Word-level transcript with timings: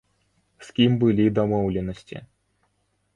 З 0.69 0.73
кім 0.79 0.95
былі 1.03 1.25
дамоўленасці?! 1.39 2.17